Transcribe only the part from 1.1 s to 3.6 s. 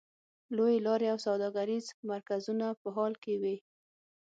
او سوداګریز مرکزونه په حال کې وې.